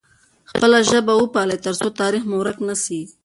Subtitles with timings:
[0.51, 2.99] خپله ژبه وپالئ ترڅو تاریخ مو ورک نه سي.